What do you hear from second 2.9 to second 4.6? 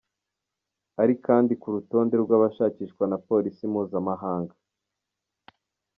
na Polisi Mpuzamahanga.